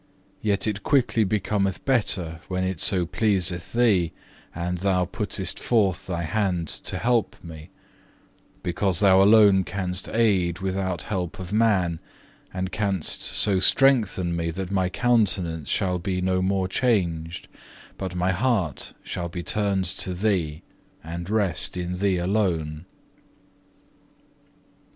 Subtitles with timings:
[0.41, 4.11] Yet it quickly becometh better when it so pleaseth Thee,
[4.55, 7.69] and Thou puttest forth Thy hand to help me;
[8.63, 11.99] because Thou alone canst aid without help of man,
[12.51, 17.47] and canst so strengthen me that my countenance shall be no more changed,
[17.99, 20.63] but my heart shall be turned to Thee,
[21.03, 22.85] and rest in Thee alone.